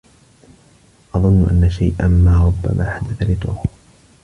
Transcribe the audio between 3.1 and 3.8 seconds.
لتوم.